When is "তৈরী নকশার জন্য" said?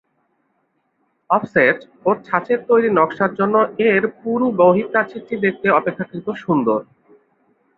2.67-3.55